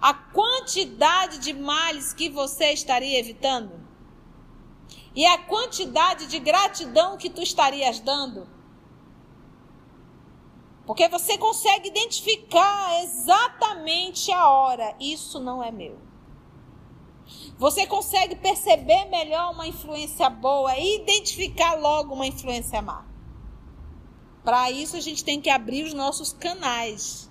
A 0.00 0.14
quantidade 0.14 1.40
de 1.40 1.52
males 1.52 2.14
que 2.14 2.28
você 2.28 2.72
estaria 2.72 3.18
evitando? 3.18 3.89
E 5.14 5.26
a 5.26 5.38
quantidade 5.38 6.26
de 6.26 6.38
gratidão 6.38 7.16
que 7.16 7.28
tu 7.28 7.42
estarias 7.42 7.98
dando? 7.98 8.46
Porque 10.86 11.08
você 11.08 11.36
consegue 11.38 11.88
identificar 11.88 13.02
exatamente 13.02 14.32
a 14.32 14.48
hora. 14.48 14.94
Isso 14.98 15.38
não 15.38 15.62
é 15.62 15.70
meu. 15.70 15.98
Você 17.58 17.86
consegue 17.86 18.34
perceber 18.36 19.04
melhor 19.06 19.52
uma 19.52 19.66
influência 19.66 20.28
boa 20.30 20.76
e 20.76 21.02
identificar 21.02 21.74
logo 21.74 22.14
uma 22.14 22.26
influência 22.26 22.80
má. 22.82 23.04
Para 24.42 24.70
isso, 24.70 24.96
a 24.96 25.00
gente 25.00 25.24
tem 25.24 25.40
que 25.40 25.50
abrir 25.50 25.84
os 25.84 25.94
nossos 25.94 26.32
canais. 26.32 27.30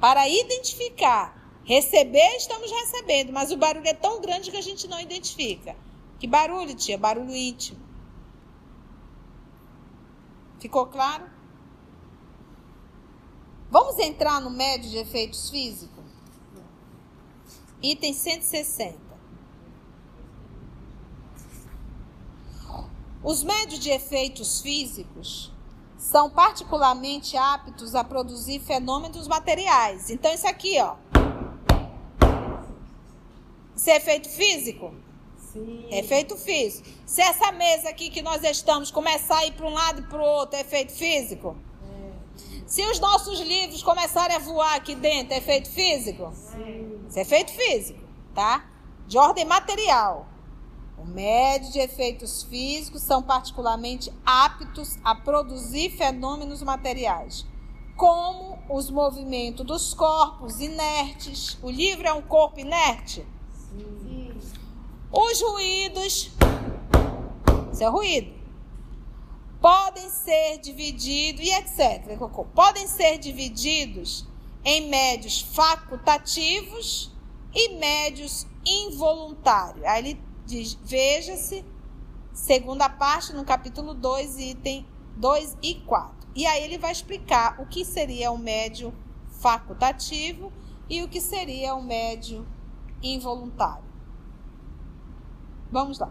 Para 0.00 0.28
identificar. 0.28 1.45
Receber, 1.66 2.36
estamos 2.36 2.70
recebendo, 2.70 3.32
mas 3.32 3.50
o 3.50 3.56
barulho 3.56 3.88
é 3.88 3.92
tão 3.92 4.20
grande 4.20 4.52
que 4.52 4.56
a 4.56 4.62
gente 4.62 4.86
não 4.86 5.00
identifica. 5.00 5.76
Que 6.16 6.28
barulho, 6.28 6.76
tia? 6.76 6.96
Barulho 6.96 7.34
íntimo. 7.34 7.84
Ficou 10.60 10.86
claro? 10.86 11.28
Vamos 13.68 13.98
entrar 13.98 14.40
no 14.40 14.48
médio 14.48 14.88
de 14.88 14.96
efeitos 14.96 15.50
físicos? 15.50 16.04
Item 17.82 18.12
160. 18.12 18.96
Os 23.24 23.42
médios 23.42 23.80
de 23.80 23.90
efeitos 23.90 24.60
físicos 24.60 25.52
são 25.98 26.30
particularmente 26.30 27.36
aptos 27.36 27.96
a 27.96 28.04
produzir 28.04 28.60
fenômenos 28.60 29.26
materiais. 29.26 30.08
Então, 30.10 30.32
isso 30.32 30.46
aqui, 30.46 30.80
ó. 30.80 30.94
Isso 33.76 33.90
é 33.90 33.96
efeito 33.96 34.28
físico? 34.30 34.94
Sim. 35.52 35.86
É 35.90 35.98
efeito 35.98 36.34
físico. 36.36 36.88
Se 37.04 37.20
essa 37.20 37.52
mesa 37.52 37.90
aqui 37.90 38.08
que 38.08 38.22
nós 38.22 38.42
estamos 38.42 38.90
começar 38.90 39.36
a 39.36 39.46
ir 39.46 39.52
para 39.52 39.66
um 39.66 39.74
lado 39.74 40.00
e 40.00 40.04
para 40.04 40.18
o 40.18 40.24
outro, 40.24 40.56
é 40.56 40.62
efeito 40.62 40.92
físico? 40.92 41.56
Se 42.66 42.82
os 42.82 42.98
nossos 42.98 43.38
livros 43.40 43.82
começarem 43.82 44.34
a 44.34 44.40
voar 44.40 44.74
aqui 44.74 44.94
dentro, 44.94 45.34
é 45.34 45.38
efeito 45.38 45.70
físico? 45.70 46.32
Sim. 46.34 47.00
Isso 47.08 47.18
é 47.18 47.22
efeito 47.22 47.52
físico, 47.52 48.00
tá? 48.34 48.68
De 49.06 49.16
ordem 49.16 49.44
material. 49.44 50.26
O 50.98 51.04
médio 51.04 51.70
de 51.70 51.78
efeitos 51.78 52.42
físicos 52.42 53.02
são 53.02 53.22
particularmente 53.22 54.12
aptos 54.24 54.98
a 55.04 55.14
produzir 55.14 55.90
fenômenos 55.90 56.62
materiais, 56.62 57.46
como 57.94 58.58
os 58.68 58.90
movimentos 58.90 59.64
dos 59.64 59.94
corpos 59.94 60.58
inertes. 60.60 61.56
O 61.62 61.70
livro 61.70 62.08
é 62.08 62.12
um 62.12 62.22
corpo 62.22 62.58
inerte? 62.58 63.24
Os 65.12 65.40
ruídos. 65.40 66.30
Isso 67.72 67.82
é 67.82 67.88
ruído 67.88 68.36
podem 69.66 70.08
ser 70.08 70.58
divididos 70.58 71.44
e 71.44 71.50
etc. 71.50 72.16
Podem 72.54 72.86
ser 72.86 73.18
divididos 73.18 74.24
em 74.64 74.88
médios 74.88 75.40
facultativos 75.40 77.12
e 77.52 77.70
médios 77.70 78.46
involuntários. 78.64 79.84
Aí 79.84 80.04
ele 80.04 80.20
diz: 80.46 80.78
veja-se, 80.84 81.64
segunda 82.32 82.88
parte, 82.88 83.32
no 83.32 83.44
capítulo 83.44 83.92
2, 83.92 84.38
item 84.38 84.86
2 85.16 85.56
e 85.62 85.74
4. 85.74 86.28
E 86.36 86.46
aí 86.46 86.62
ele 86.62 86.78
vai 86.78 86.92
explicar 86.92 87.60
o 87.60 87.66
que 87.66 87.84
seria 87.84 88.30
um 88.30 88.38
médio 88.38 88.94
facultativo 89.40 90.52
e 90.88 91.02
o 91.02 91.08
que 91.08 91.20
seria 91.20 91.74
um 91.74 91.82
médio 91.82 92.46
involuntário. 93.02 93.84
Vamos 95.70 95.98
lá. 95.98 96.10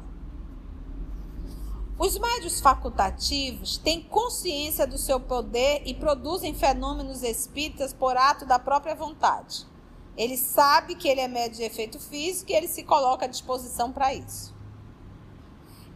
Os 1.98 2.18
médios 2.20 2.60
facultativos 2.60 3.78
têm 3.78 4.02
consciência 4.02 4.86
do 4.86 4.98
seu 4.98 5.18
poder 5.18 5.82
e 5.86 5.94
produzem 5.94 6.54
fenômenos 6.54 7.24
espíritas 7.24 7.94
por 7.94 8.18
ato 8.18 8.46
da 8.46 8.60
própria 8.60 8.94
vontade. 8.94 9.66
Ele 10.18 10.38
sabe 10.38 10.96
que 10.96 11.08
ele 11.08 11.22
é 11.22 11.28
médio 11.28 11.58
de 11.58 11.64
efeito 11.64 11.98
físico 11.98 12.52
e 12.52 12.54
ele 12.54 12.68
se 12.68 12.84
coloca 12.84 13.26
à 13.26 13.30
disposição 13.30 13.94
para 13.94 14.14
isso. 14.14 14.54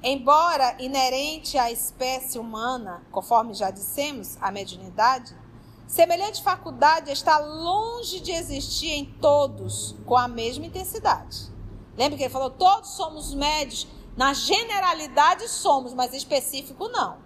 Embora 0.02 0.82
inerente 0.82 1.58
à 1.58 1.70
espécie 1.70 2.40
humana, 2.40 3.04
conforme 3.12 3.54
já 3.54 3.70
dissemos, 3.70 4.38
a 4.40 4.50
mediunidade, 4.50 5.36
semelhante 5.90 6.44
faculdade 6.44 7.12
está 7.12 7.40
longe 7.40 8.20
de 8.20 8.32
existir 8.32 8.92
em 8.92 9.06
todos 9.06 9.96
com 10.06 10.16
a 10.16 10.28
mesma 10.28 10.68
intensidade. 10.68 11.50
Lembra 11.98 12.16
que 12.18 12.24
ele 12.24 12.32
falou: 12.32 12.52
todos 12.52 12.92
somos 12.92 13.34
médios 13.34 13.88
na 14.16 14.34
generalidade 14.34 15.48
somos, 15.50 15.94
mas 15.94 16.14
específico 16.14 16.88
não. 16.88 17.18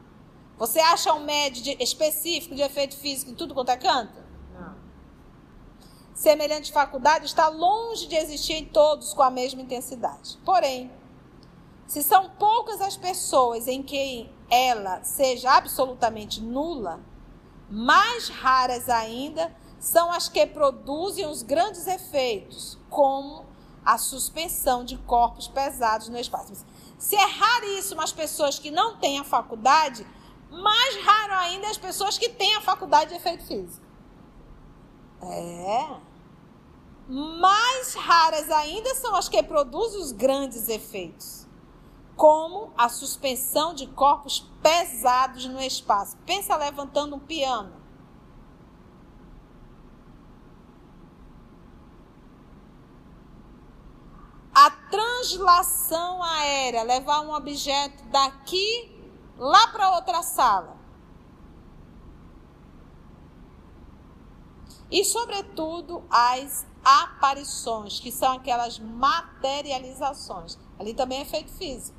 Você 0.58 0.80
acha 0.80 1.14
um 1.14 1.26
médio 1.26 1.62
de, 1.62 1.84
específico 1.84 2.56
de 2.56 2.62
efeito 2.62 2.96
físico 2.96 3.32
em 3.32 3.36
tudo 3.36 3.54
quanto 3.54 3.70
é 3.70 3.78
canto? 3.78 4.22
Não. 4.54 4.76
Semelhante 6.14 6.72
faculdade 6.72 7.26
está 7.26 7.50
longe 7.50 8.08
de 8.08 8.16
existir 8.16 8.54
em 8.54 8.66
todos 8.66 9.14
com 9.14 9.24
a 9.24 9.30
mesma 9.30 9.62
intensidade. 9.62 10.38
Porém, 10.46 10.92
se 11.88 12.02
são 12.02 12.30
poucas 12.30 12.80
as 12.80 12.96
pessoas 12.96 13.68
em 13.68 13.84
quem 13.84 14.32
ela 14.50 15.04
seja 15.04 15.52
absolutamente 15.52 16.42
nula, 16.42 17.00
mais 17.74 18.30
raras 18.30 18.88
ainda 18.88 19.52
são 19.80 20.12
as 20.12 20.30
que 20.30 20.46
produzem 20.46 21.26
os 21.26 21.42
grandes 21.42 21.88
efeitos, 21.88 22.78
como 22.88 23.48
a 23.84 23.98
suspensão 23.98 24.86
de 24.86 24.96
corpos 25.00 25.48
pesados 25.48 26.08
no 26.08 26.20
espaço. 26.20 26.54
Se 27.00 27.16
é 27.16 27.26
raríssimo 27.26 28.00
as 28.00 28.14
pessoas 28.14 28.60
que 28.60 28.70
não 28.70 28.98
têm 28.98 29.18
a 29.18 29.24
faculdade, 29.24 30.06
mais 30.52 31.04
raro 31.04 31.34
ainda 31.34 31.68
as 31.68 31.78
pessoas 31.80 32.16
que 32.16 32.30
têm 32.30 32.56
a 32.56 32.62
faculdade 32.62 33.10
de 33.10 33.16
efeito 33.16 33.44
físico. 33.44 33.84
É. 35.24 35.98
Mais 37.10 37.96
raras 37.96 38.52
ainda 38.52 38.94
são 38.94 39.16
as 39.16 39.28
que 39.28 39.42
produzem 39.42 40.00
os 40.00 40.12
grandes 40.12 40.70
efeitos, 40.70 41.43
como 42.16 42.72
a 42.78 42.90
suspensão 42.90 43.74
de 43.74 43.88
corpos 43.88 44.40
pesados 44.62 45.46
no 45.46 45.62
espaço. 45.62 46.18
Pensa 46.26 46.56
levantando 46.56 47.16
um 47.16 47.20
piano. 47.20 47.82
A 54.54 54.70
trans 54.70 55.14
translação 55.24 56.22
aérea, 56.22 56.84
levar 56.84 57.22
um 57.22 57.34
objeto 57.34 58.04
daqui 58.06 58.92
lá 59.38 59.68
para 59.70 59.96
outra 59.96 60.22
sala. 60.22 60.76
E, 64.92 65.04
sobretudo, 65.06 66.04
as 66.10 66.68
aparições, 66.84 68.00
que 68.00 68.12
são 68.12 68.34
aquelas 68.34 68.78
materializações. 68.78 70.60
Ali 70.78 70.94
também 70.94 71.22
é 71.22 71.26
feito 71.26 71.52
físico. 71.54 71.98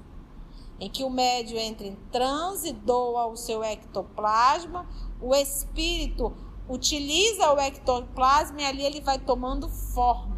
Em 0.79 0.91
que 0.91 1.05
o 1.05 1.11
médio 1.11 1.57
entra 1.57 1.87
em 1.87 1.95
transe, 2.11 2.73
doa 2.73 3.27
o 3.27 3.37
seu 3.37 3.63
ectoplasma, 3.63 4.87
o 5.21 5.35
espírito 5.35 6.37
utiliza 6.69 7.53
o 7.53 7.61
ectoplasma 7.61 8.61
e 8.61 8.65
ali 8.65 8.83
ele 8.83 9.01
vai 9.01 9.19
tomando 9.19 9.69
forma. 9.69 10.35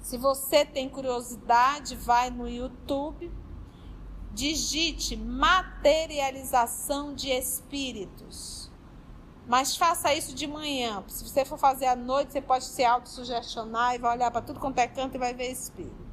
Se 0.00 0.16
você 0.16 0.64
tem 0.64 0.88
curiosidade, 0.88 1.96
vai 1.96 2.30
no 2.30 2.48
YouTube, 2.48 3.32
digite 4.32 5.16
materialização 5.16 7.12
de 7.12 7.30
espíritos. 7.30 8.70
Mas 9.48 9.76
faça 9.76 10.14
isso 10.14 10.32
de 10.32 10.46
manhã. 10.46 11.02
Se 11.08 11.24
você 11.24 11.44
for 11.44 11.58
fazer 11.58 11.86
à 11.86 11.96
noite, 11.96 12.32
você 12.32 12.40
pode 12.40 12.64
se 12.64 12.84
autossugestionar 12.84 13.94
e 13.94 13.98
vai 13.98 14.16
olhar 14.16 14.30
para 14.30 14.42
tudo 14.42 14.60
quanto 14.60 14.78
é 14.78 14.86
canto 14.86 15.16
e 15.16 15.18
vai 15.18 15.34
ver 15.34 15.50
espírito. 15.50 16.05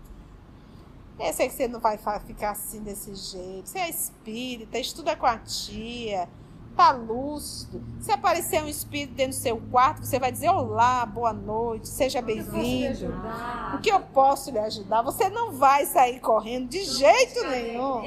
Eu 1.19 1.34
sei 1.34 1.47
que 1.47 1.54
você 1.54 1.67
não 1.67 1.80
vai 1.80 1.97
ficar 2.26 2.52
assim 2.52 2.82
desse 2.82 3.13
jeito. 3.15 3.69
Você 3.69 3.80
é 3.80 3.89
espírita, 3.89 4.80
estuda 4.80 5.15
com 5.15 5.26
a 5.26 5.38
tia 5.38 6.28
tá 6.76 6.91
lúcido. 6.91 7.84
Se 7.99 8.12
aparecer 8.12 8.62
um 8.63 8.67
espírito 8.67 9.13
dentro 9.13 9.38
do 9.38 9.41
seu 9.41 9.58
quarto, 9.71 10.06
você 10.06 10.19
vai 10.19 10.32
dizer: 10.32 10.49
Olá, 10.49 11.06
boa 11.06 11.34
noite, 11.34 11.88
seja 11.88 12.21
bem-vindo. 12.21 13.13
O 13.76 13.80
que 13.80 13.91
eu 13.91 13.99
posso 13.99 14.52
lhe 14.52 14.60
ajudar? 14.60 15.02
Você 15.04 15.30
não 15.30 15.52
vai 15.52 15.86
sair 15.86 16.19
correndo 16.19 16.69
de 16.69 16.84
jeito 16.84 17.47
nenhum. 17.47 18.02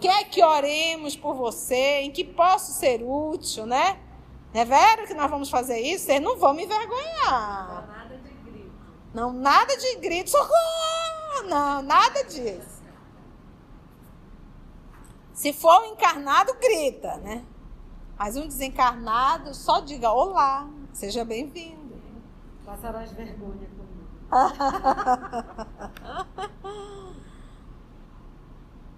Quer 0.00 0.24
que 0.24 0.42
oremos 0.42 1.16
por 1.16 1.34
você? 1.34 2.00
Em 2.02 2.10
que 2.10 2.24
posso 2.24 2.72
ser 2.72 3.02
útil, 3.02 3.66
né? 3.66 3.98
É 4.52 4.64
vero 4.64 5.06
que 5.06 5.14
nós 5.14 5.30
vamos 5.30 5.50
fazer 5.50 5.80
isso? 5.80 6.06
Vocês 6.06 6.20
não 6.20 6.36
vão 6.36 6.54
me 6.54 6.64
envergonhar. 6.64 7.84
Não, 7.84 7.86
nada 7.86 8.16
de 8.16 8.50
grito. 8.50 8.72
Não, 9.12 9.32
nada 9.32 9.76
de 9.76 9.96
grito. 9.96 10.30
Socorro! 10.30 10.93
Não, 11.42 11.82
nada 11.82 12.22
disso. 12.24 12.82
Se 15.32 15.52
for 15.52 15.82
um 15.82 15.92
encarnado, 15.92 16.54
grita, 16.54 17.16
né? 17.18 17.44
Mas 18.16 18.36
um 18.36 18.46
desencarnado, 18.46 19.52
só 19.52 19.80
diga 19.80 20.12
olá, 20.12 20.68
seja 20.92 21.24
bem-vindo. 21.24 22.00
Passarás 22.64 23.10
vergonha 23.12 23.68
comigo. 23.68 24.08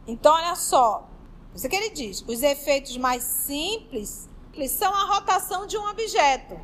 então, 0.07 0.35
olha 0.35 0.55
só. 0.55 1.09
Isso 1.55 1.67
que 1.69 1.75
ele 1.75 1.91
diz. 1.91 2.23
Os 2.29 2.43
efeitos 2.43 2.97
mais 2.99 3.23
simples 3.23 4.29
são 4.69 4.95
a 4.95 5.15
rotação 5.15 5.67
de 5.67 5.77
um 5.77 5.89
objeto. 5.89 6.61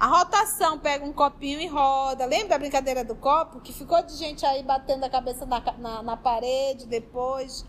A 0.00 0.06
rotação 0.06 0.78
pega 0.78 1.04
um 1.04 1.12
copinho 1.12 1.60
e 1.60 1.66
roda. 1.66 2.24
Lembra 2.24 2.48
da 2.48 2.58
brincadeira 2.58 3.04
do 3.04 3.14
copo? 3.14 3.60
Que 3.60 3.72
ficou 3.72 4.02
de 4.02 4.16
gente 4.16 4.44
aí 4.46 4.62
batendo 4.62 5.04
a 5.04 5.10
cabeça 5.10 5.44
na, 5.44 5.60
na, 5.78 6.02
na 6.02 6.16
parede 6.16 6.86
depois 6.86 7.64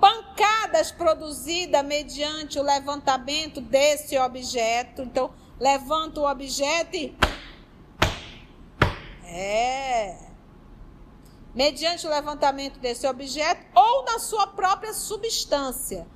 pancadas 0.00 0.90
produzidas 0.92 1.84
mediante 1.84 2.58
o 2.58 2.62
levantamento 2.62 3.60
desse 3.60 4.18
objeto. 4.18 5.02
Então, 5.02 5.30
levanta 5.58 6.20
o 6.20 6.30
objeto 6.30 6.96
e. 6.96 7.16
É. 9.24 10.28
Mediante 11.54 12.06
o 12.06 12.10
levantamento 12.10 12.78
desse 12.78 13.06
objeto 13.06 13.66
ou 13.74 14.04
na 14.04 14.18
sua 14.18 14.46
própria 14.46 14.92
substância. 14.92 16.06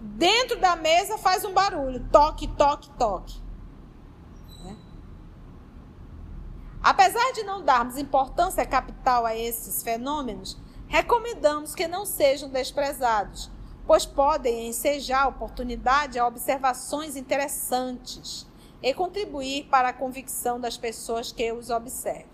Dentro 0.00 0.60
da 0.60 0.76
mesa 0.76 1.16
faz 1.18 1.44
um 1.44 1.52
barulho: 1.52 2.06
toque, 2.12 2.46
toque, 2.48 2.90
toque. 2.98 3.40
É. 4.66 4.76
Apesar 6.86 7.32
de 7.32 7.42
não 7.42 7.64
darmos 7.64 7.98
importância 7.98 8.64
capital 8.64 9.26
a 9.26 9.34
esses 9.34 9.82
fenômenos, 9.82 10.56
recomendamos 10.86 11.74
que 11.74 11.88
não 11.88 12.06
sejam 12.06 12.48
desprezados, 12.48 13.50
pois 13.84 14.06
podem 14.06 14.68
ensejar 14.68 15.26
oportunidade 15.26 16.16
a 16.16 16.24
observações 16.24 17.16
interessantes 17.16 18.46
e 18.80 18.94
contribuir 18.94 19.64
para 19.64 19.88
a 19.88 19.92
convicção 19.92 20.60
das 20.60 20.76
pessoas 20.76 21.32
que 21.32 21.50
os 21.50 21.70
observam. 21.70 22.30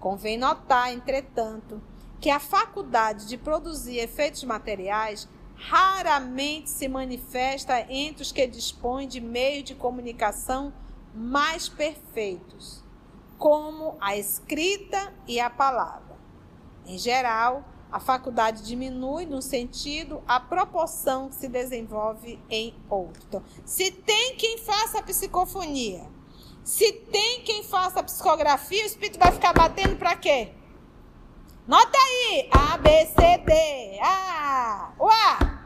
Convém 0.00 0.36
notar, 0.36 0.92
entretanto, 0.92 1.80
que 2.20 2.28
a 2.28 2.40
faculdade 2.40 3.28
de 3.28 3.38
produzir 3.38 3.98
efeitos 3.98 4.42
materiais 4.42 5.28
raramente 5.54 6.68
se 6.68 6.88
manifesta 6.88 7.86
entre 7.88 8.22
os 8.22 8.32
que 8.32 8.48
dispõem 8.48 9.06
de 9.06 9.20
meios 9.20 9.62
de 9.62 9.76
comunicação 9.76 10.72
mais 11.14 11.68
perfeitos, 11.68 12.79
como 13.40 13.96
a 13.98 14.18
escrita 14.18 15.14
e 15.26 15.40
a 15.40 15.48
palavra. 15.48 16.14
Em 16.84 16.98
geral, 16.98 17.64
a 17.90 17.98
faculdade 17.98 18.62
diminui 18.62 19.24
no 19.24 19.40
sentido 19.40 20.22
a 20.28 20.38
proporção 20.38 21.30
que 21.30 21.36
se 21.36 21.48
desenvolve 21.48 22.38
em 22.50 22.74
outro. 22.90 23.22
Então, 23.26 23.42
se 23.64 23.90
tem 23.90 24.36
quem 24.36 24.58
faça 24.58 24.98
a 24.98 25.02
psicofonia, 25.02 26.06
se 26.62 26.92
tem 26.92 27.40
quem 27.40 27.64
faça 27.64 28.00
a 28.00 28.02
psicografia, 28.02 28.82
o 28.82 28.86
espírito 28.86 29.18
vai 29.18 29.32
ficar 29.32 29.54
batendo 29.54 29.96
para 29.96 30.14
quê? 30.16 30.52
Nota 31.66 31.96
aí! 31.96 32.50
A, 32.52 32.76
B, 32.76 33.06
C, 33.06 33.38
D. 33.38 34.00
A, 34.02 34.92
o 34.98 35.08
A. 35.08 35.64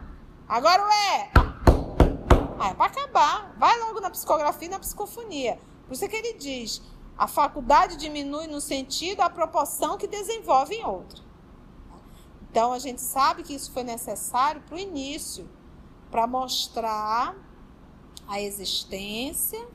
Agora 0.49 0.81
o 0.81 0.89
E. 0.89 1.31
Ah, 2.61 2.69
é 2.71 2.75
para 2.75 2.87
acabar. 2.87 3.53
Vai 3.59 3.81
logo 3.81 4.01
na 4.01 4.11
psicografia 4.11 4.69
e 4.69 4.71
na 4.71 4.79
psicofonia. 4.79 5.59
Por 5.87 5.95
isso 5.95 6.05
é 6.05 6.09
que 6.09 6.17
ele 6.17 6.35
diz: 6.35 6.81
a 7.17 7.27
faculdade 7.27 7.97
diminui 7.97 8.47
no 8.47 8.61
sentido 8.61 9.21
a 9.21 9.31
proporção 9.31 9.97
que 9.97 10.07
desenvolve 10.07 10.75
em 10.75 10.85
outra. 10.85 11.23
Então 12.51 12.73
a 12.73 12.79
gente 12.79 13.01
sabe 13.01 13.43
que 13.43 13.55
isso 13.55 13.71
foi 13.73 13.83
necessário 13.83 14.61
para 14.63 14.77
o 14.77 14.79
início, 14.79 15.49
para 16.11 16.27
mostrar 16.27 17.35
a 18.27 18.41
existência, 18.41 19.67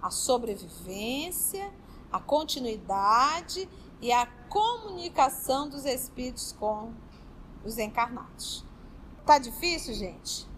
a 0.00 0.10
sobrevivência, 0.10 1.72
a 2.12 2.18
continuidade 2.18 3.68
e 4.00 4.12
a 4.12 4.26
comunicação 4.48 5.68
dos 5.68 5.84
espíritos 5.84 6.52
com 6.52 6.92
os 7.64 7.78
encarnados. 7.78 8.64
Tá 9.26 9.38
difícil, 9.38 9.94
gente? 9.94 10.48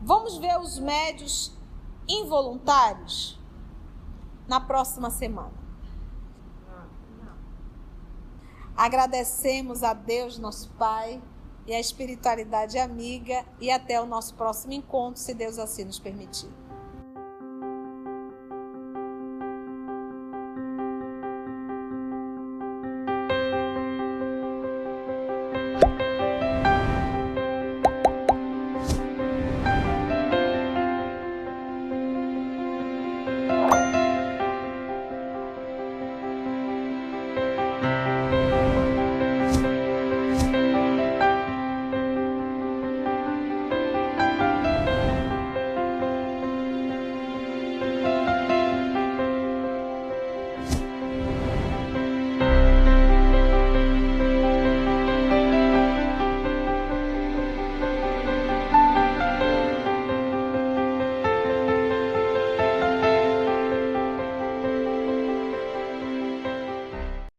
Vamos 0.00 0.36
ver 0.38 0.58
os 0.60 0.78
médios 0.78 1.52
involuntários? 2.08 3.38
Na 4.46 4.60
próxima 4.60 5.10
semana. 5.10 5.52
Agradecemos 8.76 9.82
a 9.82 9.94
Deus, 9.94 10.38
nosso 10.38 10.70
Pai, 10.72 11.22
e 11.66 11.74
a 11.74 11.80
espiritualidade 11.80 12.78
amiga, 12.78 13.44
e 13.60 13.70
até 13.70 14.00
o 14.00 14.06
nosso 14.06 14.34
próximo 14.34 14.72
encontro, 14.72 15.20
se 15.20 15.32
Deus 15.34 15.58
assim 15.58 15.84
nos 15.84 15.98
permitir. 15.98 16.50